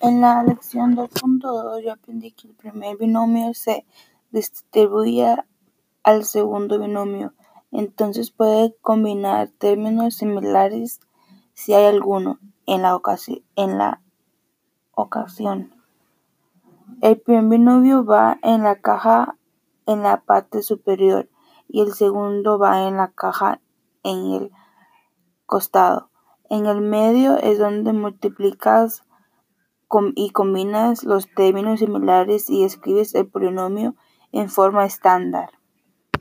[0.00, 3.86] En la lección 2.2 yo aprendí que el primer binomio se
[4.30, 5.36] distribuye
[6.02, 7.34] al segundo binomio,
[7.70, 11.00] entonces puede combinar términos similares
[11.54, 12.94] si hay alguno en la
[14.94, 15.74] ocasión.
[17.00, 19.36] El primer binomio va en la caja
[19.86, 21.28] en la parte superior
[21.68, 23.60] y el segundo va en la caja
[24.02, 24.52] en el
[25.46, 26.11] costado.
[26.52, 29.04] En el medio es donde multiplicas
[30.14, 33.94] y combinas los términos similares y escribes el polinomio
[34.32, 35.48] en forma estándar.